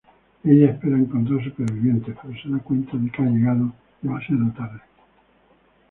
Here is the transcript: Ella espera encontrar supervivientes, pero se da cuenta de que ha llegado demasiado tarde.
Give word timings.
Ella 0.43 0.71
espera 0.71 0.97
encontrar 0.97 1.43
supervivientes, 1.43 2.17
pero 2.19 2.33
se 2.41 2.49
da 2.49 2.57
cuenta 2.57 2.97
de 2.97 3.11
que 3.11 3.21
ha 3.21 3.25
llegado 3.27 3.71
demasiado 4.01 4.51
tarde. 4.57 4.81